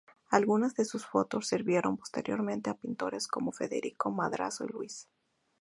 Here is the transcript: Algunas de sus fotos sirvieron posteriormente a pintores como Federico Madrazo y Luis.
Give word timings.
Algunas 0.31 0.73
de 0.73 0.83
sus 0.83 1.05
fotos 1.05 1.45
sirvieron 1.47 1.95
posteriormente 1.95 2.71
a 2.71 2.73
pintores 2.73 3.27
como 3.27 3.51
Federico 3.51 4.09
Madrazo 4.09 4.65
y 4.65 4.69
Luis. 4.69 5.07